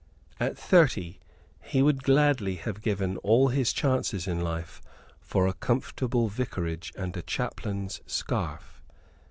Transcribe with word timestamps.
At 0.39 0.57
thirty, 0.57 1.19
he 1.61 1.83
would 1.83 2.01
gladly 2.01 2.55
have 2.55 2.81
given 2.81 3.17
all 3.17 3.49
his 3.49 3.71
chances 3.71 4.25
in 4.27 4.41
life 4.41 4.81
for 5.19 5.45
a 5.45 5.53
comfortable 5.53 6.27
vicarage 6.27 6.91
and 6.95 7.15
a 7.15 7.21
chaplain's 7.21 8.01
scarf. 8.07 8.81